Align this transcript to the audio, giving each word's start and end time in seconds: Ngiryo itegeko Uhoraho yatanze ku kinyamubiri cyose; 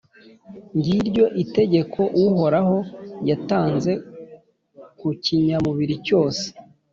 Ngiryo 0.77 1.25
itegeko 1.43 1.99
Uhoraho 2.23 2.77
yatanze 3.29 3.91
ku 4.99 5.07
kinyamubiri 5.23 5.95
cyose; 6.05 6.45